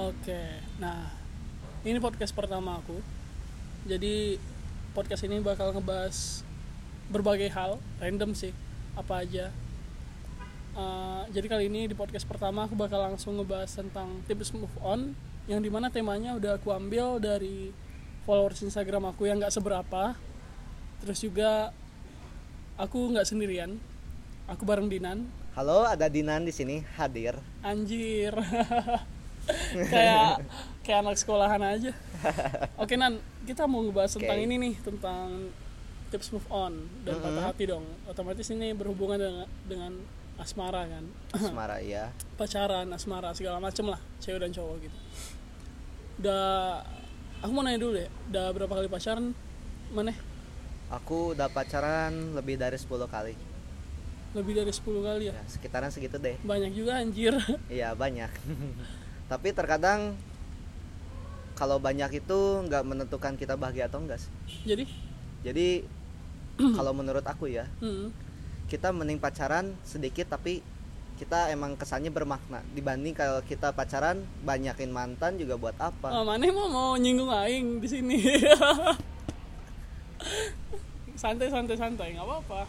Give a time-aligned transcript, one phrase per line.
[0.00, 0.40] Oke,
[0.80, 1.12] nah
[1.84, 2.96] ini podcast pertama aku.
[3.84, 4.40] Jadi
[4.96, 6.40] podcast ini bakal ngebahas
[7.12, 8.56] berbagai hal, random sih,
[8.96, 9.52] apa aja.
[10.72, 15.12] Uh, jadi kali ini di podcast pertama aku bakal langsung ngebahas tentang tips move on,
[15.44, 17.68] yang di mana temanya udah aku ambil dari
[18.24, 20.16] followers Instagram aku yang nggak seberapa.
[21.04, 21.76] Terus juga
[22.80, 23.76] aku nggak sendirian,
[24.48, 25.28] aku bareng Dinan.
[25.52, 27.36] Halo, ada Dinan di sini hadir.
[27.60, 28.32] Anjir.
[29.92, 30.44] kayak
[30.82, 31.92] kayak anak sekolahan aja.
[32.76, 34.46] Oke Nan, kita mau ngebahas tentang Oke.
[34.46, 35.50] ini nih, tentang
[36.10, 37.24] tips move on dan Mm-mm.
[37.24, 37.86] patah hati dong.
[38.10, 39.92] Otomatis ini berhubungan dengan, dengan
[40.40, 42.10] asmara kan, Asmara ya.
[42.40, 44.98] pacaran, asmara segala macem lah, cewek dan cowok gitu.
[46.20, 46.82] Udah,
[47.40, 49.32] aku mau nanya dulu deh, udah berapa kali pacaran?
[49.92, 50.12] Mana?
[50.90, 53.34] Aku udah pacaran lebih dari 10 kali.
[54.34, 55.34] Lebih dari 10 kali ya?
[55.38, 56.34] Ya, sekitaran segitu deh.
[56.42, 57.34] Banyak juga anjir.
[57.70, 58.30] Iya, banyak.
[59.30, 60.18] Tapi terkadang
[61.54, 64.32] kalau banyak itu nggak menentukan kita bahagia atau enggak sih.
[64.66, 64.84] Jadi,
[65.40, 65.66] Jadi
[66.76, 68.10] kalau menurut aku ya, hmm,
[68.66, 70.60] kita mending pacaran sedikit tapi
[71.14, 76.48] kita emang kesannya bermakna dibanding kalau kita pacaran banyakin mantan juga buat apa Oh, mana
[76.48, 78.16] mau mau nyinggung aing di sini.
[81.14, 82.60] santai santai santai nggak apa-apa.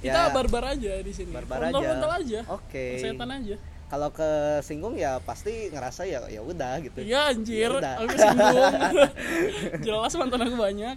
[0.00, 0.32] Kita Ya.
[0.32, 1.30] barbar aja di sini.
[1.30, 2.16] Barbar aja.
[2.16, 2.40] Aja.
[2.48, 2.96] Oke.
[2.98, 3.56] Setan aja.
[3.92, 8.72] Kalau kesinggung ya pasti ngerasa ya ya udah gitu Iya anjir, Ya aku kesinggung.
[9.86, 10.96] Jelas mantan aku banyak.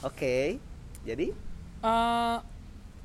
[0.00, 0.56] oke
[1.02, 1.26] jadi
[1.80, 2.36] Eh,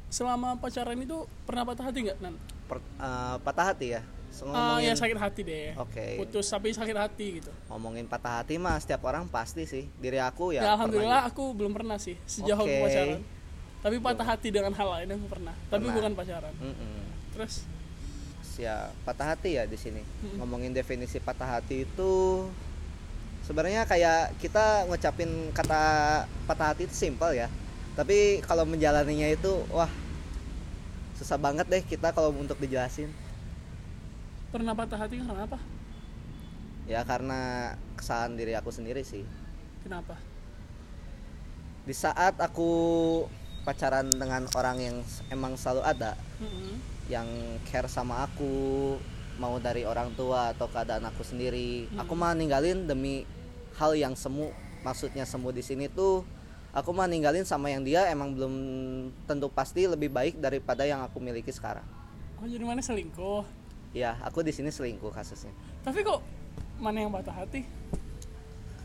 [0.09, 2.36] selama pacaran itu pernah patah hati nggak nan?
[2.66, 5.72] per- eh, patah hati ya So, Ah ngomongin ya sakit hati deh.
[5.75, 6.19] Oke.
[6.19, 7.52] Putus tapi sakit hati gitu.
[7.67, 11.44] ngomongin patah hati mah setiap orang pasti sih diri aku ya, Ya, alhamdulillah pernah aku
[11.52, 12.80] belum pernah sih sejauh aku Oke.
[12.81, 13.19] pacaran.
[13.80, 15.56] Tapi patah hati dengan hal lain aku pernah.
[15.66, 15.95] Tapi Pernah.
[15.95, 16.52] bukan pacaran.
[16.53, 16.67] gitu.
[16.67, 17.00] Mm-mm.
[17.31, 17.53] Terus
[18.55, 20.39] ya patah hati ya di sini Mm-mm.
[20.39, 22.13] ngomongin definisi patah hati itu
[23.43, 25.83] sebenarnya kayak kita ngucapin kata
[26.47, 27.51] patah hati itu simpel ya
[27.95, 29.91] tapi kalau menjalaninya itu wah
[31.15, 33.07] susah banget deh kita kalau untuk dijelasin
[34.51, 35.59] pernah patah hati karena apa?
[36.88, 37.39] ya karena
[37.99, 39.23] kesalahan diri aku sendiri sih
[39.83, 40.17] Kenapa?
[41.85, 42.71] di saat aku
[43.65, 44.97] pacaran dengan orang yang
[45.29, 46.94] emang selalu ada Mm-mm.
[47.11, 47.27] Yang
[47.69, 48.95] care sama aku
[49.35, 51.91] mau dari orang tua atau keadaan aku sendiri.
[51.99, 53.27] Aku mah ninggalin demi
[53.75, 54.49] hal yang semu
[54.85, 56.23] maksudnya semu di sini tuh
[56.71, 58.53] aku mah ninggalin sama yang dia emang belum
[59.25, 61.83] tentu pasti lebih baik daripada yang aku miliki sekarang.
[62.39, 63.65] Oh jadi mana selingkuh?
[63.95, 65.55] ya aku di sini selingkuh kasusnya.
[65.88, 66.19] Tapi kok
[66.83, 67.63] mana yang patah hati?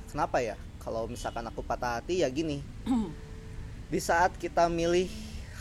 [0.06, 0.54] kenapa ya?
[0.82, 2.62] Kalau misalkan aku patah hati ya gini.
[3.90, 5.10] Di saat kita milih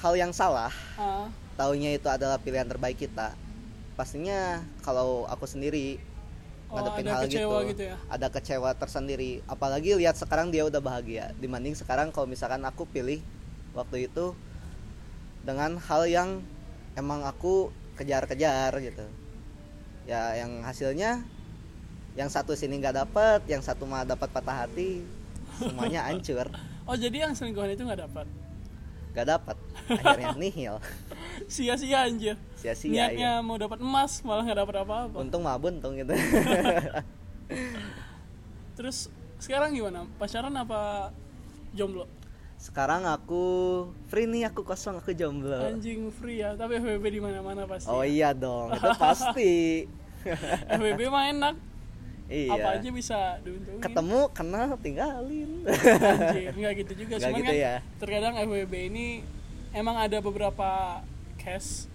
[0.06, 0.70] hal yang salah
[1.02, 1.26] Ah,
[1.60, 3.36] taunya itu adalah pilihan terbaik kita.
[4.00, 6.00] Pastinya kalau aku sendiri
[6.70, 7.96] Oh, ngadepin ada hal kecewa gitu, gitu ya?
[8.14, 9.42] ada kecewa tersendiri.
[9.50, 11.34] Apalagi lihat sekarang dia udah bahagia.
[11.42, 13.26] Dibanding sekarang kalau misalkan aku pilih
[13.74, 14.38] waktu itu
[15.42, 16.46] dengan hal yang
[16.94, 19.02] emang aku kejar-kejar gitu.
[20.06, 21.26] Ya yang hasilnya
[22.14, 25.02] yang satu sini nggak dapet yang satu mah dapat patah hati
[25.58, 26.54] semuanya hancur.
[26.86, 28.30] Oh jadi yang selingkuhan itu nggak dapat?
[29.10, 29.56] Nggak dapat
[29.90, 30.78] akhirnya nihil
[31.46, 32.36] Sia-sia anjir.
[32.54, 33.42] sia-sia Niatnya ya.
[33.42, 35.16] mau dapat emas malah nggak dapat apa-apa.
[35.18, 36.14] untung mah buntung gitu
[38.76, 40.08] Terus sekarang gimana?
[40.16, 41.12] Pacaran apa
[41.72, 42.06] jomblo?
[42.60, 43.40] sekarang aku
[44.06, 47.88] free nih aku kosong aku jomblo Anjing free ya, tapi FWB di mana-mana pasti.
[47.88, 49.88] oh iya dong itu pasti
[50.76, 51.56] FWB mah enak.
[52.30, 53.82] Iya Apa aja bisa diuntungin.
[53.82, 57.16] ketemu kenal tinggalin Anjir, nggak gitu juga.
[57.18, 57.76] Cuman gitu kan ya.
[57.98, 59.08] terkadang FWB ini
[59.72, 61.02] emang ada beberapa
[61.36, 61.90] case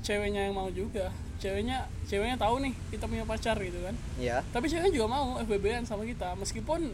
[0.00, 1.08] ceweknya yang mau juga.
[1.36, 3.96] Ceweknya ceweknya tahu nih kita punya pacar gitu kan.
[4.16, 6.92] ya Tapi ceweknya juga mau FWB-an sama kita meskipun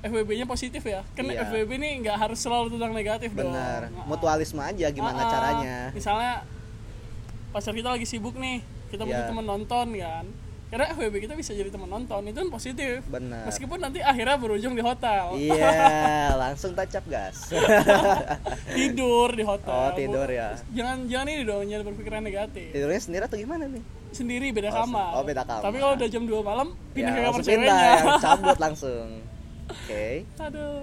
[0.00, 1.02] FWB-nya positif ya.
[1.14, 1.42] Kan Iya.
[1.44, 3.50] FWB ini nggak harus selalu tentang negatif dong.
[3.50, 5.30] benar Nah, mutualisme aja gimana ah, ah.
[5.30, 6.32] caranya Misalnya
[7.48, 8.60] pacar kita lagi sibuk nih,
[8.90, 9.30] kita punya Iya.
[9.30, 10.26] teman nonton kan.
[10.68, 13.00] Karena FWB kita bisa jadi teman nonton itu kan positif.
[13.06, 15.32] benar Meskipun nanti akhirnya berujung di hotel.
[15.34, 17.48] iya langsung tancap gas
[18.76, 19.72] tidur di hotel.
[19.72, 20.60] Oh, tidur ya.
[20.70, 22.68] Jangan jangan ini dong, jangan berpikiran negatif.
[22.68, 25.10] tidurnya sendiri atau gimana nih Sendiri beda Oh, kamar.
[25.14, 25.62] oh, beda kamar.
[25.62, 27.76] Tapi kalau udah jam 2 malam pindah ke ya, kamar pindah ceweknya.
[27.78, 29.06] ya, cabut langsung
[29.66, 30.04] oke
[30.38, 30.80] Aduh.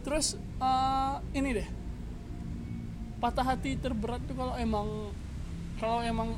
[0.00, 0.26] Terus
[0.58, 1.68] eh, ini deh.
[3.18, 4.88] Patah hati terberat tuh kalau emang
[5.76, 6.36] kalau emang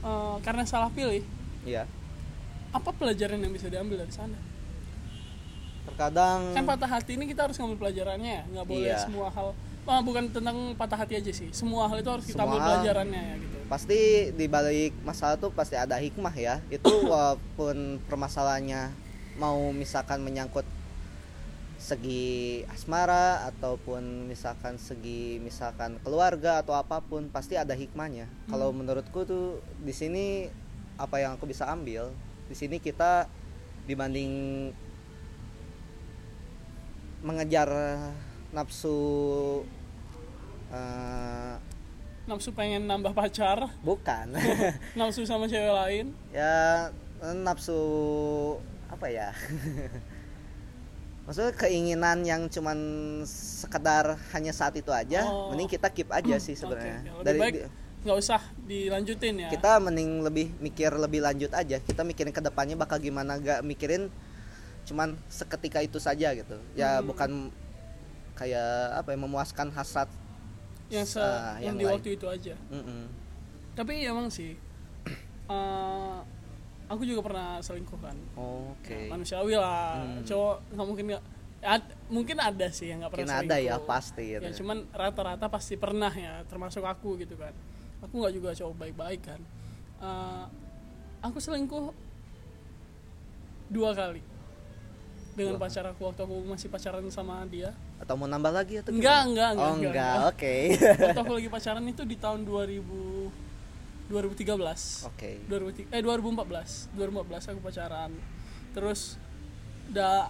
[0.00, 1.22] eh, karena salah pilih,
[1.64, 1.84] iya
[2.70, 4.34] apa pelajaran yang bisa diambil dari sana?
[5.84, 8.98] terkadang Kan patah hati ini kita harus ngambil pelajarannya ya, nggak boleh Iya.
[8.98, 9.48] semua hal.
[9.84, 13.20] Ah, bukan tentang patah hati aja sih, semua hal itu harus kita Semua ambil pelajarannya
[13.20, 13.56] ya gitu.
[13.64, 14.00] pasti
[14.32, 18.96] di balik masalah tuh pasti ada hikmah ya itu walaupun permasalahannya
[19.36, 20.64] mau misalkan menyangkut
[21.76, 29.20] segi asmara ataupun misalkan segi misalkan keluarga atau apa pun pasti ada hikmahnya kalau menurutku
[29.22, 29.46] tuh
[29.84, 30.48] di sini
[30.94, 32.14] apa yang aku bisa ambil
[32.46, 33.26] di sini kita
[33.84, 34.70] dibanding
[37.24, 37.68] mengejar
[38.52, 38.98] nafsu
[40.70, 41.54] eh,
[42.24, 43.68] nafsu pengen nambah pacar?
[43.84, 44.32] Bukan.
[45.00, 46.06] Nafsu sama cewek lain?
[46.32, 46.88] Ya
[47.20, 47.76] nafsu
[48.88, 49.32] apa ya?
[51.24, 52.76] Maksudnya keinginan yang cuman
[53.28, 55.52] sekedar hanya saat itu aja Oh.
[55.52, 57.00] mending kita keep aja sih sebenarnya.
[57.20, 57.54] Lebih dari baik
[58.04, 59.48] nggak usah dilanjutin ya.
[59.48, 61.76] Kita mending lebih mikir lebih lanjut aja.
[61.78, 63.36] Kita mikirin ke depannya bakal gimana.
[63.36, 64.12] Gak mikirin
[64.84, 66.60] cuman seketika itu saja gitu.
[66.74, 67.06] Ya Hmm.
[67.06, 67.30] bukan
[68.34, 70.10] kayak apa ya memuaskan hasrat
[70.86, 71.94] yang se Ah, yang, yang di lain.
[71.96, 72.54] waktu itu aja.
[72.68, 73.08] Mm-mm.
[73.72, 74.54] tapi emang sih
[75.44, 76.16] eh,
[76.86, 79.98] aku juga pernah selingkuh kan oke manusiawi lah.
[79.98, 80.22] Hmm.
[80.22, 81.22] cowok nggak mungkin nggak
[81.64, 84.54] ad- mungkin ada sih yang nggak mungkin pernah ada ya pasti gitu ya.
[84.54, 87.50] cuman rata-rata pasti pernah ya termasuk aku gitu kan
[88.04, 89.40] aku nggak juga cowok baik-baik kan.
[90.00, 90.44] Eh,
[91.24, 91.90] aku selingkuh
[93.72, 94.22] dua kali.
[95.34, 97.74] Dengan pacar aku waktu aku masih pacaran sama dia.
[97.98, 99.30] Atau mau nambah lagi atau Enggak, gimana?
[99.32, 100.30] enggak, enggak, oh enggak, enggak enggak.
[100.30, 100.54] oke.
[101.02, 103.42] Waktu aku lagi pacaran itu di tahun 2000
[104.04, 105.30] 2013 oke.
[105.48, 108.10] 2003 eh 2014 2014 aku pacaran.
[108.76, 109.00] Terus
[109.90, 110.28] da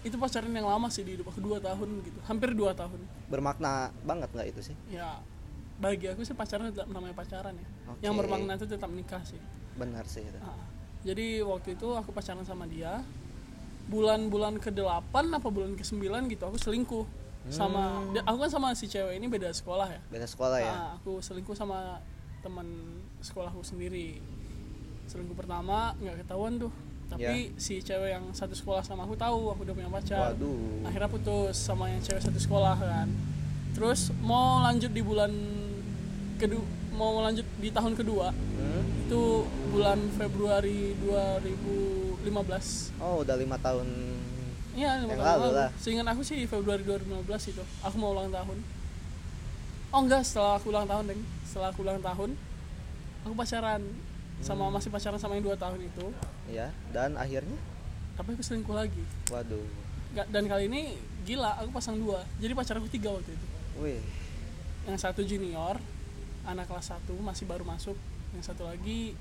[0.00, 2.18] itu pacaran yang lama sih di hidup aku dua tahun gitu.
[2.28, 3.00] Hampir dua tahun.
[3.26, 4.76] Bermakna banget nggak itu sih?
[4.92, 5.18] Ya
[5.80, 7.68] bagi aku sih pacaran tetap namanya pacaran ya.
[7.88, 8.00] Oke.
[8.00, 9.40] yang bermakna itu tetap nikah sih.
[9.74, 10.36] Benar sih itu.
[10.38, 10.60] Ah,
[11.02, 13.00] jadi waktu itu aku pacaran sama dia
[13.86, 15.98] bulan-bulan ke 8 apa bulan ke 9
[16.28, 17.06] gitu aku selingkuh
[17.48, 20.00] sama dia- aku kan sama si cewek ini beda sekolah ya.
[20.06, 20.70] Beda sekolah ya?
[20.70, 21.98] Nah, aku selingkuh sama
[22.38, 22.68] teman
[23.18, 24.20] sekolahku sendiri.
[25.06, 26.70] Selingkuh pertama nggak ketahuan tuh.
[27.08, 30.30] Tapi si cewek yang satu sekolah sama aku tahu aku udah punya pacar.
[30.30, 30.86] Waduh.
[30.86, 33.08] Akhirnya putus sama yang cewek satu sekolah kan.
[33.72, 35.32] Terus mau lanjut di bulan
[36.40, 38.84] kedua mau lanjut di tahun kedua Hmm?
[39.02, 39.22] itu
[39.68, 43.88] bulan Februari 2015 oh udah lima tahun
[44.70, 45.56] Iya, lima tahun lalu lalu.
[45.56, 45.68] lah.
[45.76, 47.58] Seingat aku sih Februari 2015 itu.
[47.80, 48.54] Aku mau ulang tahun.
[49.90, 51.22] Oh enggak, setelah aku ulang tahun, Deng.
[51.42, 52.30] Setelah aku ulang tahun,
[53.20, 53.82] aku pacaran
[54.38, 54.72] sama Hmm.
[54.72, 56.06] masih pacaran sama yang dua tahun itu.
[56.48, 57.58] ya dan akhirnya
[58.12, 59.02] Tapi aku selingkuh lagi.
[59.26, 59.66] waduh
[60.12, 62.22] Ga- Dan kali ini gila, aku pasang dua.
[62.36, 63.46] Jadi pacar aku tiga waktu itu.
[63.76, 63.98] wih
[64.84, 65.82] Yang satu junior,
[66.42, 67.96] anak kelas 1 masih baru masuk.
[68.30, 69.12] Yang satu lagi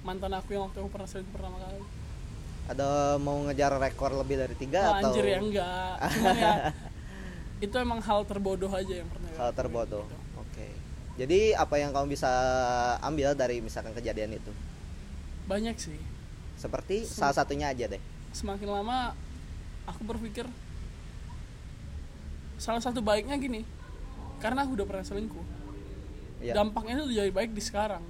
[0.00, 1.80] mantan aku yang waktu aku pernah selingkuh pertama kali.
[2.66, 2.86] ada
[3.16, 5.94] mau ngejar rekor lebih dari tiga Oh, atau anjir ya enggak.
[6.38, 6.54] Ya
[7.66, 10.16] itu emang hal terbodoh aja yang pernah hal terbodoh gitu.
[10.38, 10.66] oke
[11.18, 12.30] jadi apa yang kamu bisa
[13.02, 14.48] ambil dari misalkan kejadian itu
[15.44, 15.98] Banyak sih.
[16.56, 17.98] seperti Sem- salah satunya aja deh
[18.30, 19.12] semakin lama
[19.84, 20.46] aku berpikir
[22.56, 23.66] salah satu baiknya gini
[24.38, 25.44] karena aku udah pernah selingkuh
[26.40, 28.02] ya dampaknya itu jadi baik di sekarang.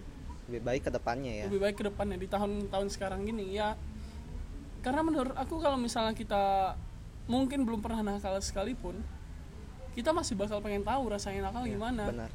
[0.51, 1.45] Lebih baik ke depannya ya.
[1.47, 3.75] Lebih baik ke depannya di tahun-tahun sekarang gini ya.
[4.81, 6.75] Karena menurut aku kalau misalnya kita
[7.29, 8.99] mungkin belum pernah nakal sekalipun
[9.95, 12.03] kita masih bakal pengen tahu rasanya nakal Ya, gimana.
[12.09, 12.31] benar.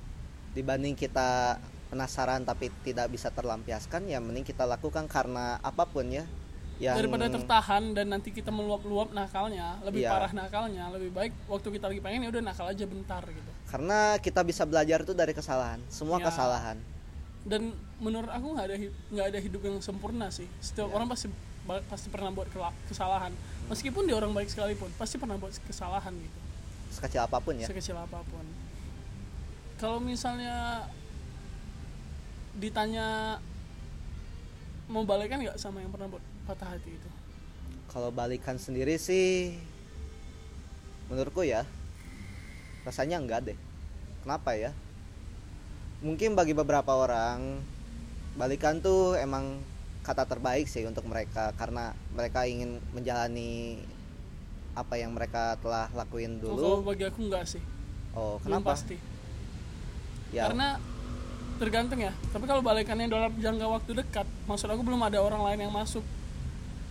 [0.55, 1.59] Dibanding kita
[1.91, 6.23] penasaran tapi tidak bisa terlampiaskan ya mending kita lakukan karena apa pun ya
[6.75, 10.11] yang daripada tertahan dan nanti kita meluap-luap nakalnya lebih Iya.
[10.11, 13.51] parah nakalnya lebih baik waktu kita lagi pengen ya udah nakal aja bentar gitu.
[13.71, 16.27] Karena kita bisa belajar itu dari kesalahan semua Ya.
[16.27, 16.75] kesalahan.
[17.45, 17.71] Dan
[18.03, 18.75] menurut aku nggak ada
[19.07, 20.49] nggak ada hidup yang sempurna sih.
[20.59, 21.31] Setiap orang pasti
[21.87, 22.51] pasti pernah buat
[22.85, 23.31] kesalahan.
[23.71, 26.39] Meskipun dia orang baik sekalipun pasti pernah buat kesalahan gitu.
[26.91, 27.65] Sekecil apa pun ya.
[27.65, 28.45] Sekecil apa pun.
[29.75, 30.85] Kalau misalnya
[32.55, 33.39] ditanya
[34.87, 37.09] mau balikan nggak sama yang pernah buat patah hati itu?
[37.89, 39.57] Kalau balikan sendiri sih
[41.09, 41.65] menurutku ya
[42.85, 43.57] rasanya enggak deh.
[44.21, 44.71] Kenapa ya?
[46.05, 47.61] Mungkin bagi beberapa orang
[48.37, 49.57] balikan tuh emang
[50.05, 53.81] kata terbaik sih untuk mereka karena mereka ingin menjalani
[54.77, 57.63] apa yang mereka telah lakuin Oh, kalau dulu bagi aku nggak sih.
[58.13, 58.77] Oh belum kenapa?
[58.77, 59.01] pasti.
[60.29, 60.51] Ya.
[60.51, 60.77] Karena
[61.57, 62.13] tergantung ya.
[62.29, 66.05] Tapi kalau balikannya dalam jangka waktu dekat maksud aku belum ada orang lain yang masuk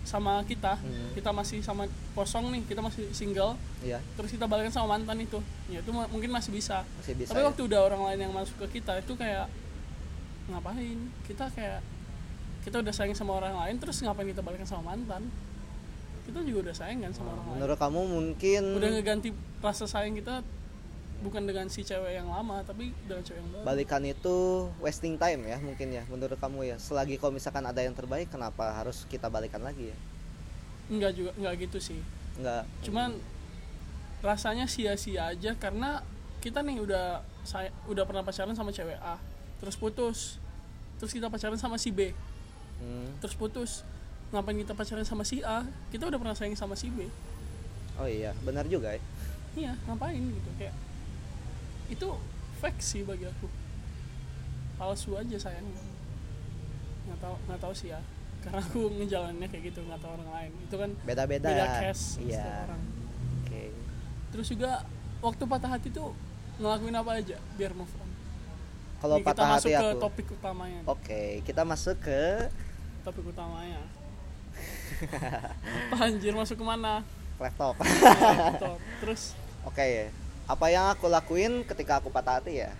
[0.04, 0.76] sama kita.
[0.78, 1.10] Hmm.
[1.16, 3.56] kita masih sama kosong nih kita masih single.
[3.80, 3.98] Iya.
[4.14, 5.40] Terus kita balikan sama mantan itu.
[5.72, 6.84] Ya itu mungkin masih bisa.
[7.00, 7.48] Masih bisa tapi ya.
[7.48, 9.48] waktu udah orang lain yang masuk ke kita itu kayak
[10.52, 10.98] ngapain?
[11.24, 11.80] Kita kayak
[12.64, 15.28] kita udah sayang sama orang lain terus ngapain kita balikan sama mantan?
[16.24, 17.56] Kita juga udah sayang kan sama orang lain.
[17.60, 19.28] menurut kamu mungkin udah ngeganti
[19.60, 20.40] rasa sayang kita
[21.22, 23.64] bukan dengan si cewek yang lama tapi dengan cewek yang baru.
[23.64, 26.76] Balikan itu wasting time ya mungkin ya menurut kamu ya.
[26.80, 29.98] Selagi kalau misalkan ada yang terbaik kenapa harus kita balikan lagi ya?
[30.90, 32.00] Enggak juga enggak gitu sih.
[32.40, 32.64] Enggak.
[32.82, 33.16] Cuman
[34.24, 36.00] rasanya sia-sia aja karena
[36.40, 39.20] kita nih udah saya udah pernah pacaran sama cewek A
[39.60, 40.40] terus putus.
[41.00, 42.12] Terus kita pacaran sama si B.
[42.74, 43.06] Hmm.
[43.22, 43.86] terus putus.
[44.34, 45.62] Ngapain kita pacaran sama si A?
[45.94, 47.06] Kita udah pernah sayang sama si B.
[47.96, 49.02] Oh iya benar juga ya.
[49.54, 50.74] Iya ngapain gitu kayak
[51.90, 52.08] itu
[52.60, 53.46] fake sih bagi aku.
[54.74, 55.82] Palsu aja sayangnya
[57.04, 58.00] nggak tahu nggak tahu sih ya.
[58.44, 60.52] Karena aku ngejalaninnya kayak gitu nggak tahu orang lain.
[60.68, 61.48] Itu kan beda-beda.
[61.48, 62.68] beda case iya.
[62.68, 62.82] orang.
[63.44, 63.62] Oke.
[64.34, 64.70] Terus juga
[65.24, 66.12] waktu patah hati tuh
[66.60, 68.10] ngelakuin apa aja biar move on?
[69.00, 70.00] Kalau patah masuk hati ke aku.
[70.00, 70.80] topik utamanya.
[70.88, 72.48] Oke kita masuk ke
[73.04, 73.82] topik utamanya.
[75.90, 77.02] Apa anjir masuk ke mana
[77.38, 77.74] laptop.
[77.82, 78.78] Laptop.
[79.02, 79.34] terus?
[79.66, 80.12] Oke,
[80.44, 82.72] apa yang aku lakuin ketika aku patah hati ya?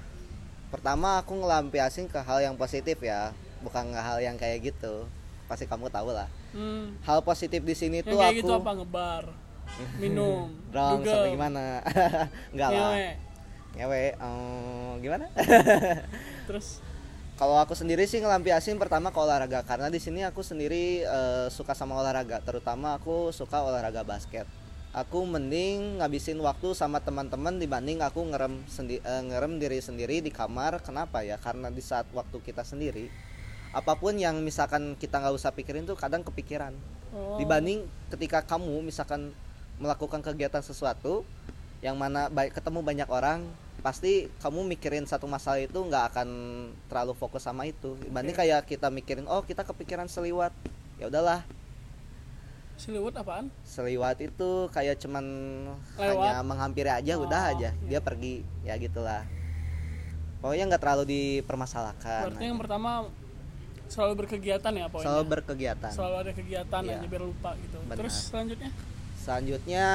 [0.68, 3.32] Pertama aku ngelampiasin ke hal yang positif ya,
[3.64, 5.08] bukan nge hal yang kayak gitu.
[5.48, 6.28] Pasti kamu tahu lah.
[6.52, 9.24] hmm, Hal positif di sini yang tuh kayak aku gitu apa ngebar
[10.02, 11.64] minum dugem, sampai gimana?
[12.52, 12.92] Enggak lah.
[13.74, 14.04] ngewe.
[14.20, 15.26] Eh, gimana?
[16.48, 16.78] terus
[17.34, 21.74] Kalau aku sendiri sih ngelampiasin pertama ke olahraga karena di sini aku sendiri eh, suka
[21.74, 24.46] sama olahraga, terutama aku suka olahraga basket.
[24.94, 30.30] Aku mending ngabisin waktu sama teman-teman dibanding aku ngerem sendi eh, ngerem diri sendiri di
[30.30, 30.78] kamar.
[30.86, 31.34] Kenapa ya?
[31.34, 33.10] Karena di saat waktu kita sendiri,
[33.74, 36.78] apa pun yang misalkan kita nggak usah pikirin tuh kadang kepikiran.
[37.10, 37.82] oh, Dibanding
[38.14, 39.34] ketika kamu misalkan
[39.82, 41.26] melakukan kegiatan sesuatu
[41.82, 43.42] yang mana baik ketemu banyak orang
[43.82, 46.28] pasti kamu mikirin satu masalah itu nggak akan
[46.88, 48.46] terlalu fokus sama itu dibanding Oke.
[48.46, 50.54] kayak kita mikirin oh kita kepikiran seliwat
[50.96, 51.44] ya udahlah
[52.84, 53.48] Seliwut apaan?
[53.64, 55.24] Seliwat itu kayak cuman
[55.96, 56.20] Lewat.
[56.20, 57.88] hanya menghampiri aja Oh, udah aja iya.
[57.88, 59.24] dia pergi ya gitulah.
[60.44, 62.28] Pokoknya nggak terlalu dipermasalahkan.
[62.28, 63.08] Berarti yang pertama
[63.88, 65.90] selalu berkegiatan ya poinnya selalu berkegiatan.
[65.90, 66.92] Selalu ada kegiatan Iya.
[66.94, 67.76] aja biar lupa gitu.
[67.80, 67.96] Benar.
[67.96, 68.70] terus selanjutnya?
[69.16, 69.86] Selanjutnya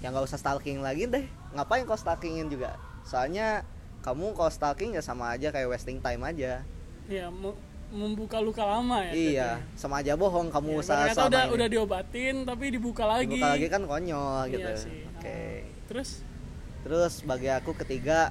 [0.00, 1.28] yang nggak usah stalking lagi deh.
[1.52, 2.80] Ngapain kau stalkingin juga?
[3.04, 3.68] Soalnya
[4.00, 6.64] kamu kalau stalking ya sama aja kayak wasting time aja.
[7.04, 11.30] Ya mu- membuka luka lama ya iya sama aja bohong kamu Ya, usaha ternyata selama
[11.30, 11.52] udah ini.
[11.52, 13.26] udah diobatin tapi dibuka lagi.
[13.26, 14.70] Dibuka lagi kan konyol Iya gitu.
[14.78, 14.98] sih.
[15.10, 15.26] oke.
[15.26, 16.10] Nah, terus?
[16.80, 18.30] Terus bagi aku ketiga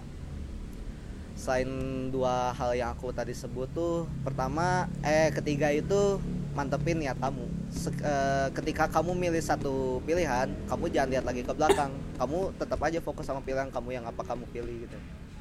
[1.35, 1.69] selain
[2.09, 6.19] dua hal yang aku tadi sebut tuh pertama eh ketiga itu
[6.51, 7.45] mantepin niat kamu.
[7.69, 9.73] Se- eh, ketika kamu milih satu
[10.03, 11.91] pilihan kamu jangan lihat lagi ke belakang.
[12.19, 14.97] Kamu tetap aja fokus sama pilihan kamu yang apa kamu pilih gitu.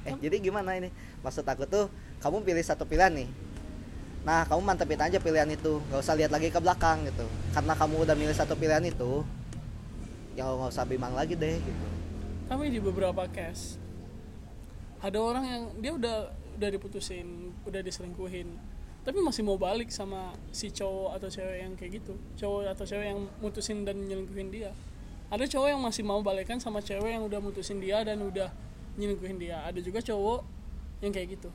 [0.06, 0.94] Eh jadi gimana ini?
[1.20, 3.26] Maksud aku tuh kamu pilih satu pilihan nih
[4.28, 5.80] nah kamu mantepin aja pilihan itu.
[5.88, 7.24] Nggak usah lihat lagi ke belakang gitu.
[7.56, 9.24] Karena kamu udah milih satu pilihan itu
[10.36, 11.86] ya nggak usah bimbang lagi deh gitu.
[12.52, 13.80] Kami di beberapa case
[15.00, 16.16] ada orang yang dia udah
[16.58, 18.50] udah diputusin udah diselingkuhin
[19.06, 23.14] tapi masih mau balik sama si cowok atau cewek yang kayak gitu cowok atau cewek
[23.14, 24.70] yang mutusin dan nyelingkuhin dia.
[25.28, 28.48] Ada cowok yang masih mau balikan sama cewek yang udah mutusin dia dan udah
[28.96, 29.60] nyelingkuhin dia.
[29.64, 30.40] Ada juga cowok
[31.02, 31.50] yang kayak gitu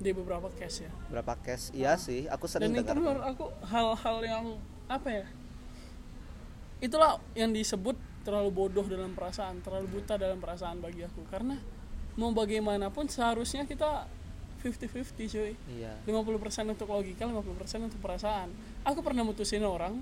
[0.00, 0.92] di beberapa case ya?
[1.12, 1.70] Berapa case?
[1.76, 4.44] Iya sih aku sering dan itu menurut aku hal-hal yang
[4.88, 5.26] apa ya?
[6.80, 11.28] Itulah yang disebut terlalu bodoh dalam perasaan terlalu buta dalam perasaan bagi aku.
[11.28, 11.60] Karena
[12.16, 14.08] mau bagaimanapun seharusnya kita
[14.64, 15.52] 50-50 cuy.
[15.76, 15.92] Iya.
[16.08, 18.48] 50% untuk logika 50% untuk perasaan.
[18.88, 20.00] Aku pernah mutusin orang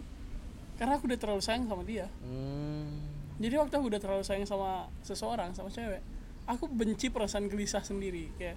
[0.79, 2.07] karena aku udah terlalu sayang sama dia.
[2.23, 3.03] Hmm,
[3.43, 6.03] jadi waktu aku udah terlalu sayang sama seseorang sama cewek
[6.49, 8.57] aku benci perasaan gelisah sendiri kayak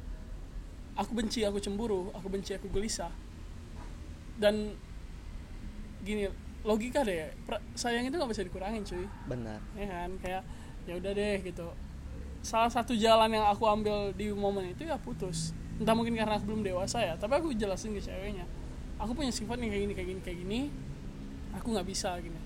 [0.95, 3.11] aku benci aku cemburu aku benci aku gelisah.
[4.41, 4.75] Dan
[6.01, 6.25] gini
[6.65, 7.29] logika deh
[7.77, 9.05] sayang itu nggak bisa dikurangin cuy.
[9.29, 9.59] Benar.
[9.77, 10.11] Ya kan?
[10.19, 10.43] Kayak
[10.89, 11.67] ya udah deh gitu.
[12.41, 15.53] Salah satu jalan yang aku ambil di momen itu ya putus.
[15.77, 18.45] Entah mungkin karena aku belum dewasa ya tapi aku jelasin ke ceweknya.
[19.01, 20.61] Aku punya sifat nih kayak gini kayak gini kayak gini.
[21.57, 22.37] Aku nggak bisa gini.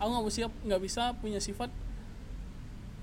[0.00, 1.70] Aku nggak bisa nggak bisa punya sifat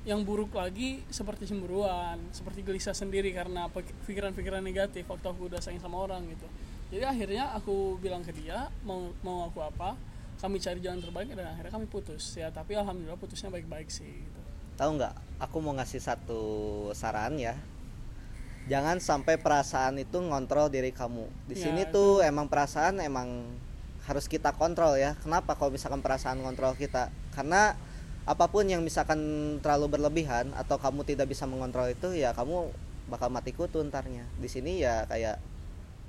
[0.02, 5.62] yang buruk lagi seperti cemburuan seperti gelisah sendiri karena pik- pikiran-pikiran negatif waktu aku udah
[5.62, 6.48] sayang sama orang gitu.
[6.90, 9.94] Jadi akhirnya aku bilang ke dia mau mau aku apa?
[10.42, 12.34] Kami cari jalan terbaik dan akhirnya kami putus.
[12.34, 14.40] Ya tapi alhamdulillah putusnya baik-baik sih gitu.
[14.74, 15.14] tahu nggak?
[15.38, 16.42] Aku mau ngasih satu
[16.92, 17.54] saran ya.
[18.66, 21.26] Jangan sampai perasaan itu ngontrol diri kamu.
[21.46, 21.94] Di Ya, sini itu.
[21.94, 23.46] tuh emang perasaan emang
[24.06, 25.14] harus kita kontrol ya.
[25.22, 27.10] Kenapa kalau misalkan perasaan ngontrol kita?
[27.32, 27.74] Karena
[28.22, 29.18] apa pun yang misalkan
[29.66, 32.70] terlalu berlebihan atau kamu tidak bisa mengontrol itu ya kamu
[33.10, 35.42] bakal mati kutu ntarnya di sini ya kayak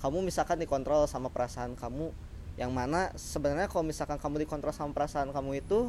[0.05, 2.13] kamu misalkan dikontrol sama perasaan kamu
[2.61, 5.89] yang mana sebenarnya kalau misalkan kamu dikontrol sama perasaan kamu itu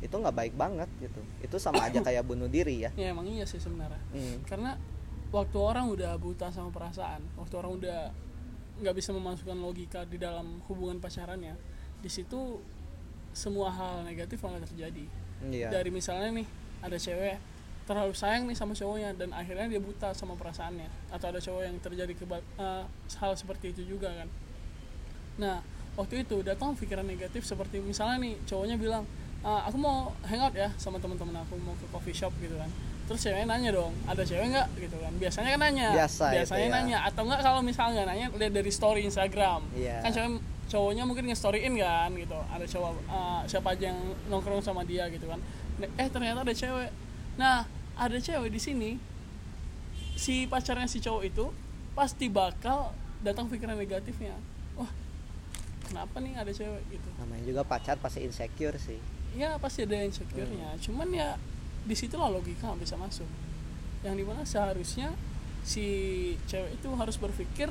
[0.00, 1.20] itu nggak baik banget gitu.
[1.44, 2.90] Itu sama aja kayak bunuh diri ya.
[2.96, 4.00] Ya emang iya sih sebenarnya.
[4.16, 4.40] Hmm.
[4.48, 4.80] karena
[5.30, 7.98] waktu orang udah buta sama perasaan waktu orang udah
[8.82, 11.54] nggak bisa memasukkan logika di dalam hubungan pacarannya
[12.02, 12.58] di situ
[13.30, 15.06] semua hal negatif malah terjadi
[15.46, 15.68] iya.
[15.68, 16.46] Dari misalnya nih
[16.80, 17.36] ada cewek
[17.84, 20.86] terlalu sayang nih sama cowoknya dan akhirnya dia buta sama perasaannya.
[21.10, 22.84] Atau ada cowok yang terjadi keba- eh,
[23.16, 24.28] hal seperti itu juga kan.
[25.38, 25.56] Nah
[25.96, 29.04] waktu itu datang pikiran negatif seperti misalnya nih cowoknya bilang
[29.40, 32.68] "Ah, aku mau hangout ya sama teman-teman aku mau ke coffee shop gitu kan.
[33.08, 34.68] Terus ceweknya nanya dong ada cewek nggak?
[34.78, 35.12] gitu kan.
[35.18, 35.88] Biasanya kan nanya.
[35.90, 36.70] Biasa itu biasanya ya.
[36.70, 36.98] nanya.
[37.08, 39.60] Atau enggak kalau misalnya nggak nanya lihat dari story Instagram.
[39.74, 39.98] Iya.
[40.04, 40.30] kan cowok
[40.70, 42.38] cowoknya mungkin nge-storyin kan gitu.
[42.54, 44.00] Ada cowok uh, siapa aja yang
[44.30, 45.42] nongkrong sama dia gitu kan.
[45.98, 46.94] Eh ternyata ada cewek.
[47.34, 47.66] Nah
[47.98, 48.90] ada cewek di sini
[50.14, 51.50] si pacarnya si cowok itu
[51.98, 52.94] pasti bakal
[53.26, 54.38] datang pikiran negatifnya.
[54.78, 54.88] Wah
[55.90, 57.08] kenapa nih ada cewek gitu.
[57.18, 59.02] Namanya juga pacar pasti insecure sih.
[59.34, 60.78] Ya pasti ada insecure-nya.
[60.78, 61.34] Cuman ya
[61.82, 63.26] di situlah logika bisa masuk.
[64.06, 65.10] Yang di mana seharusnya
[65.66, 65.86] si
[66.46, 67.68] cewek itu harus berpikir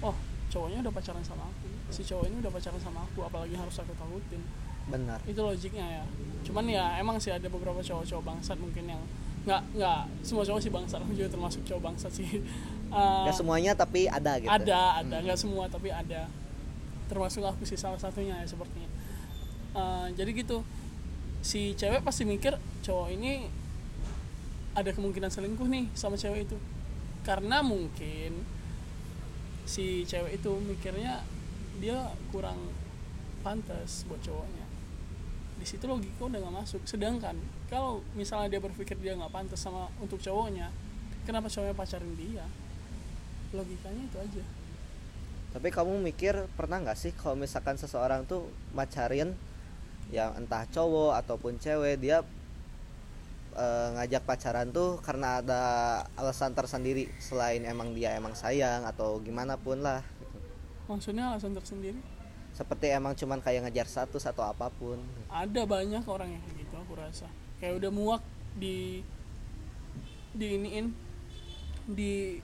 [0.00, 0.16] oh
[0.50, 1.68] cowoknya udah pacaran sama aku.
[1.94, 4.42] Si cowok ini udah pacaran sama aku apalagi harus aku takutin.
[4.90, 5.18] Benar.
[5.24, 6.04] Itu logiknya ya.
[6.42, 9.02] Cuman ya emang sih ada beberapa cowok-cowok bangsat mungkin yang
[9.40, 12.28] nggak nggak semua cowok sih bangsat aku juga termasuk cowok bangsat sih.
[12.90, 14.50] Gak semuanya tapi ada gitu.
[14.50, 15.16] Ada ada.
[15.22, 16.26] Nggak semua tapi ada.
[17.06, 18.90] Termasuk aku sih salah satunya ya sepertinya.
[19.78, 20.66] Eh, jadi gitu.
[21.38, 23.46] Si cewek pasti mikir cowok ini
[24.74, 26.58] ada kemungkinan selingkuh nih sama cewek itu.
[27.22, 28.42] Karena mungkin
[29.70, 31.22] si cewek itu mikirnya
[31.78, 32.58] dia kurang
[33.46, 34.66] pantas buat cowoknya.
[35.62, 36.82] Di situ logika udah nggak masuk.
[36.82, 37.38] Sedangkan
[37.70, 40.74] kalau misalnya dia berpikir dia nggak pantas sama untuk cowoknya
[41.30, 42.44] kenapa cowoknya pacarin dia?
[43.54, 44.44] Logikanya itu aja.
[45.50, 49.34] Tapi kamu mikir pernah nggak sih kalau misalkan seseorang tuh macarin
[50.10, 52.26] yang entah cowok ataupun cewek dia
[53.56, 55.62] eh, ngajak pacaran tuh karena ada
[56.14, 60.02] alasan tersendiri selain emang dia emang sayang atau gimana pun lah.
[60.20, 60.38] Gitu.
[60.86, 61.98] maksudnya alasan tersendiri?
[62.50, 64.98] Seperti emang cuman kayak ngejar status atau apa pun.
[65.30, 67.30] Ada banyak orang yang gitu aku rasa.
[67.62, 68.22] Kayak udah muak
[68.58, 69.06] di
[70.34, 70.90] di iniin
[71.90, 72.38] di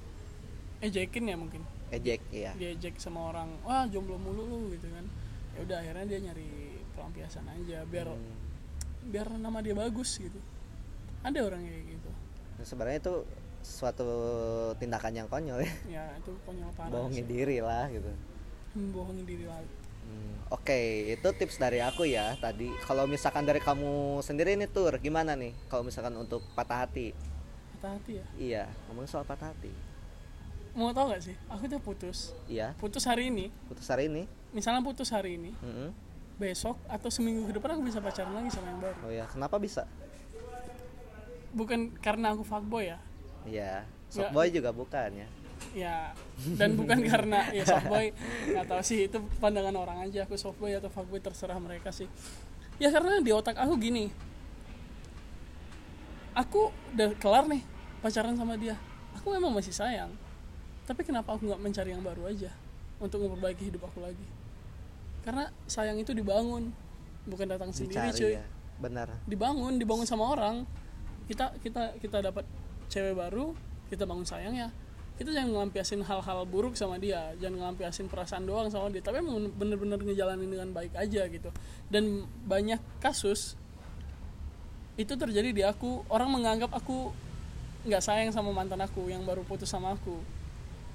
[0.80, 1.62] ejekin ya mungkin?
[1.90, 5.06] Ejek ya diejek sama orang wah jomblo mulu lu gitu kan.
[5.54, 6.50] Ya udah akhirnya dia nyari
[6.94, 8.34] pelampiasan aja biar Hmm.
[9.06, 10.38] biar nama dia bagus gitu
[11.26, 12.10] ada orang yang kayak gitu.
[12.56, 13.14] Nah, sebenarnya itu
[13.66, 14.08] suatu
[14.78, 15.72] tindakan yang konyol ya.
[15.98, 17.30] Ya itu konyol parah bohongin sih.
[17.34, 18.10] diri lah gitu.
[18.78, 19.74] Membohongi diri lagi
[20.06, 22.70] Hmm, Oke, itu tips dari aku ya tadi.
[22.86, 25.50] Kalau misalkan dari kamu sendiri nih tur, gimana nih?
[25.66, 27.10] Kalau misalkan untuk patah hati,
[27.74, 28.26] hati-hati ya?
[28.38, 29.74] Iya, ngomong soal patah hati,
[30.78, 31.34] mau tau gak sih?
[31.50, 32.38] Aku tuh putus.
[32.46, 33.50] Iya, putus hari ini.
[33.66, 35.50] Putus hari ini, misalnya putus hari ini.
[35.58, 35.90] Mm-mm.
[36.36, 38.98] besok atau seminggu ke depan aku bisa pacaran lagi sama yang baru.
[39.02, 39.88] Oh ya, kenapa bisa?
[41.54, 42.98] Bukan karena aku fuckboy ya?
[43.46, 45.28] Iya, softboy juga bukan ya.
[45.76, 46.12] ya
[46.56, 48.12] dan bukan karena ya softboy
[48.48, 50.24] nggak tahu sih itu pandangan orang aja.
[50.24, 52.08] Aku softboy atau fuckboy terserah mereka sih.
[52.76, 54.12] Ya karena di otak aku gini.
[56.36, 57.64] Aku udah kelar nih
[58.04, 58.76] pacaran sama dia.
[59.16, 60.12] Aku memang masih sayang.
[60.84, 62.52] Tapi kenapa aku nggak mencari yang baru aja
[63.00, 64.26] untuk memperbaiki hidup aku lagi?
[65.24, 66.70] Karena sayang itu dibangun.
[67.26, 68.32] Bukan datang sendiri Dicari cuy.
[68.38, 68.44] ya,
[68.78, 69.08] benar.
[69.26, 70.62] dibangun dibangun sama orang
[71.26, 72.46] kita kita kita dapat
[72.86, 73.52] cewek baru
[73.90, 74.68] kita bangun sayang ya.
[75.16, 77.32] Kita jangan ngelampiasin hal-hal buruk sama dia.
[77.40, 79.00] Jangan ngelampiasin perasaan doang sama dia.
[79.00, 81.48] Tapi emang bener-bener ngejalanin dengan baik aja gitu.
[81.88, 83.56] Dan banyak kasus
[85.00, 86.04] itu terjadi di aku.
[86.12, 87.16] Orang menganggap aku
[87.88, 90.20] nggak sayang sama mantan aku yang baru putus sama aku.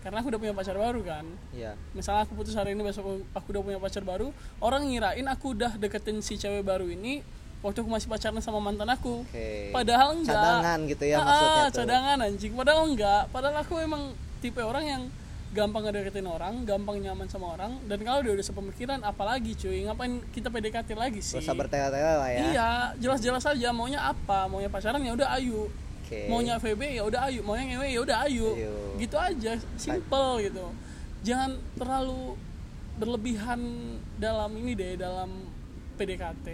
[0.06, 1.26] Karena aku udah punya pacar baru kan.
[1.54, 1.74] Iya.
[1.94, 5.54] misalnya aku putus hari ini besok aku- aku udah punya pacar baru orang ngirain aku
[5.54, 7.22] udah deketin si cewek baru ini
[7.62, 9.22] waktu aku masih pacaran sama mantan aku.
[9.24, 9.70] Oke.
[9.70, 10.34] padahal enggak.
[10.34, 11.78] Cadangan gitu ya Ah, maksudnya tuh.
[11.78, 12.52] cadangan anjing.
[12.54, 13.24] Padahal enggak.
[13.30, 14.04] Padahal aku emang
[14.42, 15.04] tipe orang yang
[15.52, 17.78] gampang ngedeketin orang gampang nyaman sama orang.
[17.86, 19.84] Dan kalau dia udah sepemikiran apalagi cuy?
[19.84, 21.38] Ngapain kita PDKT lagi sih?
[21.38, 22.42] Usah bertele-tele lah ya.
[22.48, 23.70] iya jelas-jelas aja.
[23.70, 24.48] Maunya apa?
[24.48, 25.68] Maunya pacaran ya udah ayu.
[26.02, 26.28] Oke.
[26.28, 27.40] maunya VB ya udah ayu.
[27.40, 28.48] Maunya ngewe ya udah ayu.
[28.52, 28.74] Ayu.
[28.98, 29.52] gitu aja.
[29.76, 30.66] Simple gitu.
[31.22, 32.36] Jangan terlalu
[32.98, 33.60] berlebihan
[34.16, 35.30] dalam ini deh dalam
[35.96, 36.48] PDKT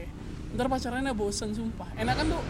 [0.56, 1.90] ntar pacarannya bosen sumpah.
[2.00, 2.44] Enakan tuh?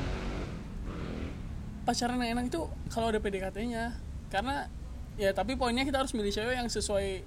[1.88, 3.96] Pacaran yang enak itu kalau ada PDKT-nya
[4.28, 4.68] karena
[5.16, 7.24] ya tapi poinnya kita harus milih cewek yang sesuai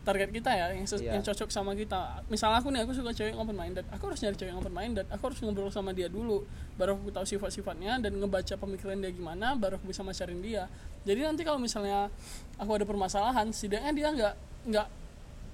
[0.00, 1.12] target kita ya yang, Iya.
[1.14, 2.26] yang cocok sama kita.
[2.26, 4.74] Misalnya aku nih aku suka cewek yang open minded aku harus nyari cewek yang open
[4.74, 6.42] minded aku harus ngobrol sama dia dulu
[6.74, 10.66] baru aku tahu sifat-sifatnya dan ngebaca pemikiran dia gimana baru aku bisa macarin dia.
[11.06, 12.10] Jadi nanti kalau misalnya
[12.58, 14.34] aku ada permasalahan setidaknya dia nggak
[14.74, 14.86] nggak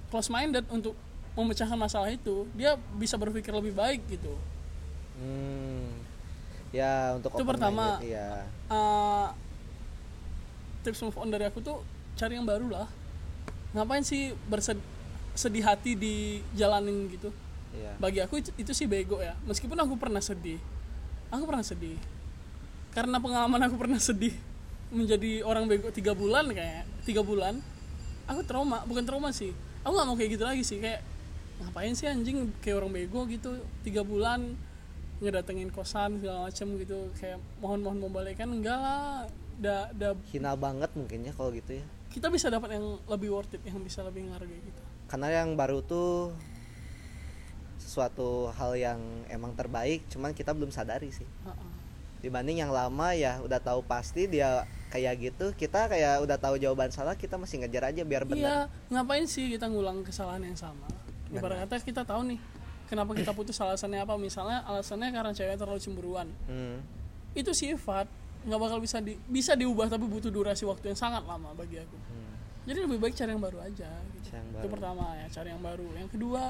[0.09, 0.97] close minded untuk
[1.37, 4.33] memecahkan masalah itu dia bisa berpikir lebih baik gitu
[5.17, 5.89] Hmm.
[6.69, 7.97] Ya untuk Itu pertama.
[7.97, 8.29] open-minded, ya.
[8.67, 9.27] Eh,
[10.83, 11.83] tips move on dari aku tuh
[12.15, 12.87] cari yang baru lah
[13.75, 16.15] ngapain sih bersedih hati di
[16.55, 17.29] jalanin gitu
[17.75, 17.93] Iya.
[17.99, 20.57] bagi aku itu, itu sih bego ya meskipun aku pernah sedih
[21.29, 21.99] aku pernah sedih
[22.95, 24.33] karena pengalaman aku pernah sedih
[24.89, 27.59] menjadi orang bego tiga bulan kayak tiga bulan
[28.25, 29.51] aku trauma bukan trauma sih
[29.83, 31.03] aku nggak mau kayak gitu lagi sih kayak
[31.59, 34.55] ngapain sih anjing kayak orang bego gitu tiga bulan
[35.17, 39.25] ngedatengin kosan segala macam gitu kayak mohon mohon mau balikan enggak lah
[39.57, 41.85] da, da, Hina banget mungkin ya kalau gitu ya.
[42.13, 45.81] kita bisa dapat yang lebih worth it yang bisa lebih menghargai kita Karena yang baru
[45.81, 46.35] tuh
[47.87, 48.99] sesuatu hal yang
[49.31, 51.23] emang terbaik, cuman kita belum sadari sih.
[51.47, 51.65] Ha-ha.
[52.19, 56.91] Dibanding yang lama ya udah tahu pasti dia kayak gitu, kita kayak udah tahu jawaban
[56.91, 58.43] salah, kita masih ngejar aja biar benar.
[58.43, 58.57] Iya,
[58.91, 60.83] ngapain sih kita ngulang kesalahan yang sama?
[61.31, 62.39] Ibarat kata kita tahu nih,
[62.87, 64.15] kenapa kita putus alasannya apa?
[64.15, 66.27] Misalnya alasannya karena cewek terlalu cemburuan.
[66.47, 66.79] Hmm.
[67.31, 68.07] Itu sifat
[68.47, 71.97] nggak bakal bisa di, bisa diubah tapi butuh durasi waktu yang sangat lama bagi aku.
[71.99, 72.33] Hmm.
[72.63, 73.91] Jadi lebih baik cari yang baru aja.
[74.15, 74.27] Gitu.
[74.31, 74.71] Yang Itu baru.
[74.71, 75.87] pertama ya, cari yang baru.
[75.93, 76.41] Yang kedua,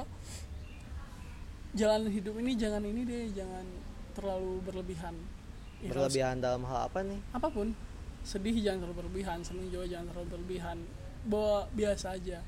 [1.74, 3.64] jalan hidup ini jangan ini deh, jangan
[4.14, 5.14] terlalu berlebihan.
[5.78, 7.22] Ya, Berlebihan dalam hal apa nih?
[7.30, 7.70] apa pun
[8.26, 10.76] sedih jangan terlalu berlebihan seneng juga jangan terlalu berlebihan
[11.22, 12.42] bawa biasa aja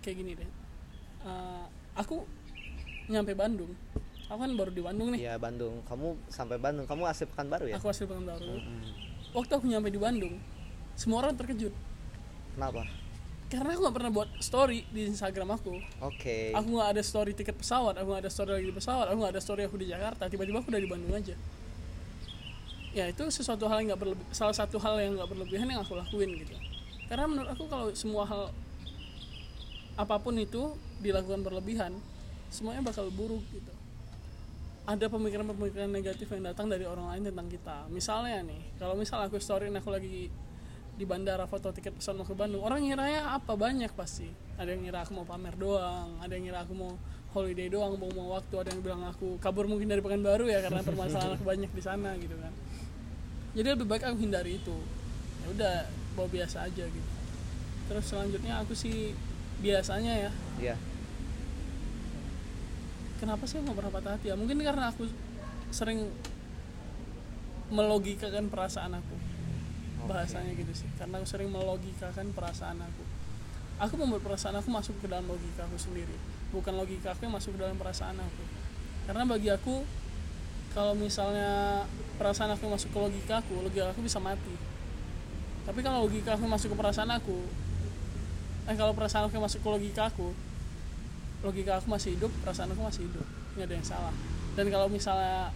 [0.00, 0.50] kayak gini deh
[1.26, 1.64] Eh,
[1.96, 2.22] aku
[3.06, 3.72] nyampe Bandung
[4.26, 5.86] aku kan baru di Bandung nih Iya Bandung.
[5.86, 7.78] Kamu sampai Bandung, kamu asli Pekanbaru ya?
[7.78, 8.90] aku asli Pekanbaru Hmm.
[9.32, 10.34] waktu aku nyampe di Bandung
[10.92, 11.70] semua orang terkejut
[12.52, 12.82] Kenapa?
[13.46, 16.50] karena aku nggak pernah buat story di Instagram aku Oke.
[16.50, 19.32] aku nggak ada story tiket pesawat aku nggak ada story lagi di pesawat aku nggak
[19.32, 21.34] ada story aku di Jakarta tiba-tiba aku udah di Bandung aja
[22.90, 25.94] ya itu sesuatu hal yang nggak berlebih salah satu hal yang nggak berlebihan yang aku
[25.94, 26.56] lakuin gitu
[27.06, 28.50] karena menurut aku kalau semua hal
[29.94, 31.92] apa pun itu dilakukan berlebihan
[32.48, 33.72] semuanya bakal buruk gitu.
[34.86, 37.90] Ada pemikiran-pemikiran negatif yang datang dari orang lain tentang kita.
[37.90, 40.30] Misalnya nih kalau misal aku storyin aku lagi
[40.96, 43.58] di bandara foto tiket pesawat mau ke Bandung orang ngiranya apa?
[43.58, 44.30] Banyak pasti.
[44.56, 46.92] Ada yang ngira aku mau pamer doang ada yang ngira aku mau
[47.36, 50.80] holiday doang mau mau waktu ada yang bilang aku kabur mungkin dari Pekanbaru ya karena
[50.80, 52.52] permasalahan aku banyak di sana gitu kan.
[53.52, 54.76] Jadi lebih baik aku hindari itu.
[55.44, 55.74] Ya udah
[56.16, 57.10] bawa biasa aja gitu.
[57.90, 59.12] Terus selanjutnya aku sih
[59.60, 60.76] biasanya ya Iya.
[63.16, 64.36] kenapa sih pernah patah hati ya?
[64.36, 65.08] Mungkin karena aku
[65.72, 66.08] sering
[67.72, 69.16] melogikakan perasaan aku.
[70.06, 70.88] Bahasanya gitu sih.
[71.00, 73.04] Karena aku sering melogikakan perasaan aku.
[73.76, 76.16] Aku membuat perasaan aku masuk ke dalam logika aku sendiri.
[76.52, 78.44] Bukan logika aku yang masuk ke dalam perasaan aku.
[79.08, 79.84] Karena bagi aku
[80.76, 81.84] kalau misalnya
[82.20, 84.54] perasaan aku masuk ke logika aku logika aku bisa mati.
[85.66, 87.65] Tapi kalau logika aku masuk ke perasaan aku
[88.66, 90.34] eh kalau perasaan aku masuk ke logika aku
[91.46, 94.14] logika aku masih hidup perasaan aku masih hidup nggak ada yang salah
[94.58, 95.54] dan kalau misalnya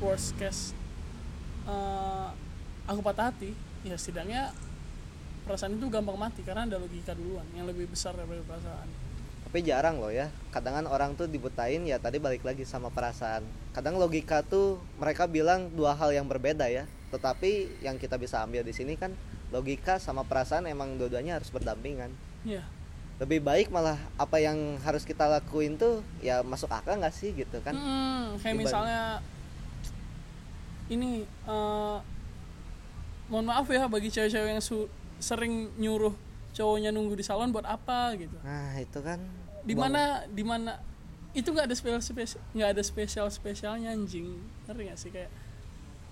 [0.00, 0.72] worst case
[1.68, 2.28] eh,
[2.86, 3.52] aku patah hati
[3.84, 4.50] ya setidaknya
[5.46, 8.88] perasaan itu gampang mati karena ada logika duluan yang lebih besar daripada perasaan
[9.46, 10.26] Tapi jarang loh ya.
[10.50, 13.46] Kadang kan orang tuh dibutain ya tadi balik lagi sama perasaan.
[13.70, 16.82] Kadang logika tuh mereka bilang dua hal yang berbeda ya.
[17.14, 19.14] Tetapi yang kita bisa ambil di sini kan
[19.54, 22.10] logika sama perasaan emang dua-duanya harus berdampingan.
[22.48, 22.62] Ya
[23.16, 27.58] Lebih baik malah apa yang harus kita lakuin tuh ya masuk akal nggak sih gitu
[27.60, 27.72] kan?
[27.72, 29.24] Mm, kayak misalnya
[30.86, 31.98] ini eh,
[33.26, 34.86] mohon maaf ya bagi cewek-cewek yang su-
[35.18, 36.14] sering nyuruh
[36.52, 39.18] cowoknya nunggu di salon buat apa gitu Nah itu kan.
[39.60, 40.78] di mana di mana
[41.32, 44.30] itu nggak ada spesial spesial nggak ada spesial spesialnya anjing
[44.64, 45.28] ngerti nggak sih kayak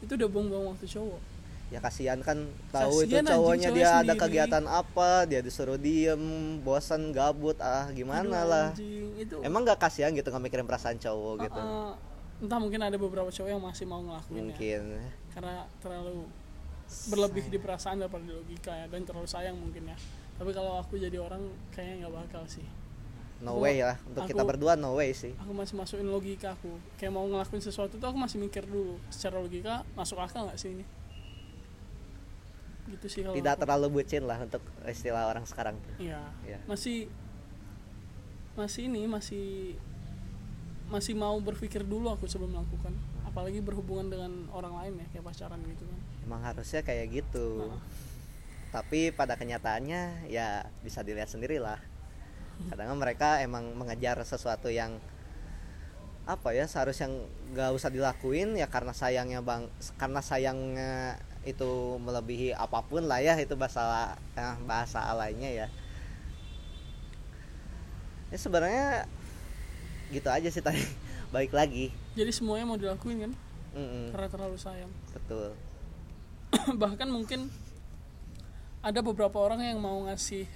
[0.01, 1.21] itu udah buang-buang waktu cowok
[1.67, 2.39] ya kasihan kan
[2.71, 4.21] tahu itu Kasihan anjing, cowoknya dia ada sendiri.
[4.21, 6.23] kegiatan apa dia disuruh diem
[6.61, 8.67] bosan gabut ah gimana Aduh, lah.
[8.71, 9.07] anjing.
[9.17, 11.59] itu emang nggak kasihan gitu nggak mikirin perasaan cowok gitu?
[11.59, 11.93] eh,
[12.41, 14.43] entah mungkin ada beberapa cowok yang masih mau ngelakuin ya.
[14.45, 14.83] Mungkin.
[15.31, 16.29] Karena terlalu
[17.07, 19.97] berlebih di perasaan daripada di logika ya dan terlalu sayang mungkin ya.
[20.35, 22.67] Tapi kalau aku jadi orang kayaknya nggak bakal sih.
[23.41, 25.35] No Aku- way lah untuk kita aku- berdua no way sih.
[25.35, 26.71] aku masih masukin logika aku.
[26.95, 30.71] Kayak mau ngelakuin sesuatu tuh aku masih mikir dulu secara logika masuk akal nggak sih
[30.73, 30.85] ini
[32.87, 33.61] gitu sih kalau tidak aku.
[33.65, 36.21] terlalu bucin lah untuk istilah orang sekarang Iya.
[36.45, 36.59] Iya.
[36.65, 37.09] Masih
[38.55, 39.75] masih ini masih
[40.87, 42.93] masih mau berpikir dulu aku sebelum melakukan.
[43.25, 46.01] Apalagi berhubungan dengan orang lain ya kayak pacaran gitu kan.
[46.23, 47.83] emang harusnya kayak gitu Nah.
[48.71, 51.77] tapi pada kenyataannya ya bisa dilihat sendiri lah
[52.71, 54.97] kadang mereka emang mengejar sesuatu yang
[56.25, 57.11] apa ya seharusnya
[57.53, 63.37] nggak usah dilakuin ya karena sayangnya bang karena sayangnya itu melebihi apa pun lah ya
[63.37, 65.67] itu bahasa eh, bahasa lainnya ya.
[68.33, 69.07] Ya sebenarnya
[70.11, 70.81] gitu aja sih tadi.
[71.35, 71.93] Baik lagi.
[72.17, 73.33] Jadi semuanya mau dilakuin kan?
[73.75, 74.93] Mm-mm, karena terlalu sayang.
[75.13, 75.53] Betul.
[76.83, 77.53] Bahkan mungkin
[78.81, 80.49] ada beberapa orang yang mau ngasih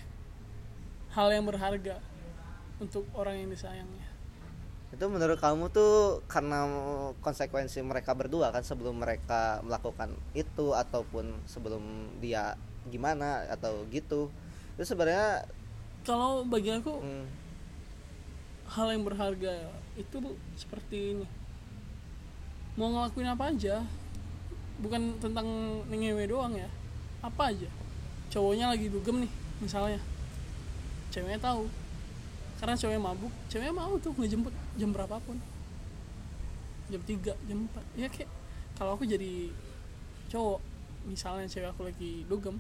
[1.13, 2.01] hal yang berharga
[2.79, 4.08] untuk orang yang disayangnya
[4.89, 6.65] itu menurut kamu tuh karena
[7.21, 12.57] konsekuensi mereka berdua kan sebelum mereka melakukan itu ataupun sebelum dia
[12.89, 14.33] gimana atau gitu.
[14.81, 15.45] Itu sebenarnya
[16.09, 17.25] kalau bagi aku mm,
[18.73, 19.69] hal yang berharga
[20.01, 20.17] itu
[20.57, 21.27] seperti ini.
[22.81, 23.85] Mau ngelakuin apa aja
[24.81, 25.45] bukan tentang
[25.93, 26.69] ngewe doang ya
[27.21, 27.69] apa aja.
[28.33, 30.01] Cowoknya lagi dugem nih misalnya.
[31.13, 31.69] Ceweknya tahu.
[32.57, 35.37] Karena ceweknya mabuk ceweknya mau tuh ngejemput jam berapapun.
[36.89, 38.31] Jam 3, jam 4 ya kayak
[38.79, 39.53] kalau aku jadi
[40.33, 40.61] cowok
[41.05, 42.57] misalnya cewek aku lagi dugem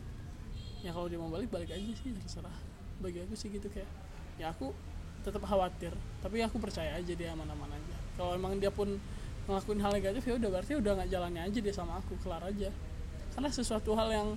[0.84, 2.52] ya kalau dia mau balik balik aja sih terserah.
[3.00, 3.88] Bagi aku sih gitu kayak
[4.36, 4.74] ya aku
[5.22, 7.96] tetap khawatir tapi aku percaya aja dia aman-aman aja.
[8.18, 8.98] Kalau emang dia pun
[9.48, 12.68] ngelakuin hal negatif ya udah berarti udah nggak jalannya aja dia sama aku kelar aja.
[13.32, 14.28] Karena sesuatu hal yang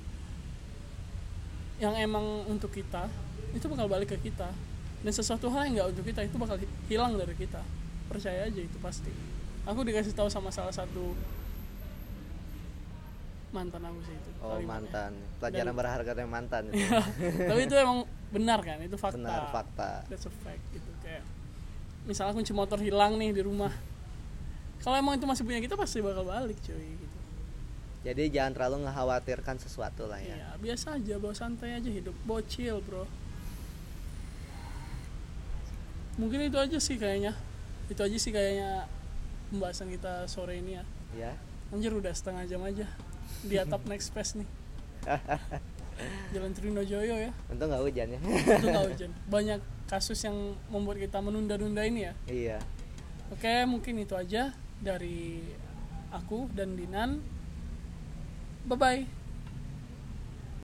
[1.81, 3.09] yang emang untuk kita
[3.57, 4.53] itu bakal balik ke kita
[5.01, 7.61] dan sesuatu hal yang nggak untuk kita itu bakal hi- hilang dari kita.
[8.05, 9.09] Percaya aja itu pasti.
[9.65, 11.13] Aku dikasih tahu sama salah satu
[13.51, 15.11] mantan aku sih itu oh mantan.
[15.43, 16.87] Pelajaran Dan- berharga dari mantan itu.
[17.51, 18.79] tapi itu emang benar kan?
[18.79, 19.19] Itu fakta.
[19.19, 19.91] Benar fakta.
[20.07, 21.23] That's a fact gitu kayak
[22.07, 23.69] misalnya kunci motor hilang nih di rumah.
[24.81, 27.17] Kalau emang itu masih punya kita pasti bakal balik cuy gitu.
[28.01, 30.33] Jadi jangan terlalu mengkhawatirkan sesuatu lah ya.
[30.33, 32.15] Iya biasa aja bawa santai aja hidup.
[32.23, 33.05] Bocil bro
[36.19, 37.35] mungkin itu aja sih kayaknya.
[37.87, 38.87] Itu aja sih kayaknya
[39.51, 40.83] pembahasan kita sore ini ya.
[41.15, 41.33] Ya
[41.71, 42.85] anjir udah setengah jam aja.
[43.47, 44.47] Di atap next space nih.
[46.35, 47.31] Jalan Trinojoyo ya.
[47.47, 48.19] Untung nggak hujan ya.
[48.59, 49.11] Itu nggak hujan.
[49.31, 52.13] Banyak kasus yang membuat kita menunda-nunda ini ya.
[52.27, 52.57] Iya.
[53.31, 54.51] Oke mungkin itu aja
[54.83, 55.39] dari
[56.11, 57.23] aku dan Dinan.
[58.67, 59.20] Bye bye